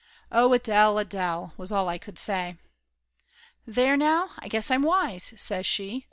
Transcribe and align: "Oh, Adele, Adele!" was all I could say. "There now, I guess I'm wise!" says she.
"Oh, 0.31 0.51
Adele, 0.51 0.97
Adele!" 0.97 1.53
was 1.57 1.71
all 1.71 1.87
I 1.87 1.99
could 1.99 2.17
say. 2.17 2.57
"There 3.67 3.95
now, 3.95 4.29
I 4.39 4.47
guess 4.47 4.71
I'm 4.71 4.81
wise!" 4.81 5.35
says 5.37 5.67
she. 5.67 5.99